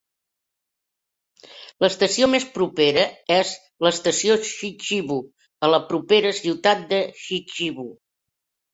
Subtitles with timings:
[1.85, 3.05] L'estació més propera
[3.37, 3.53] és
[3.87, 5.21] l'Estació Chichibu,
[5.63, 7.91] a la propera ciutat de Chichibu.